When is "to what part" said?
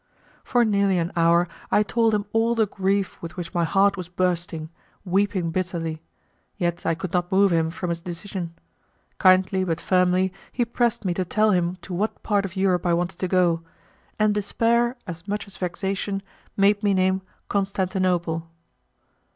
11.83-12.45